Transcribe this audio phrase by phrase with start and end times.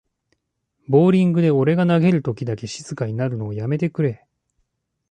[0.87, 4.25] ボーリングで俺が投げるときだけ静かになるのやめてくれ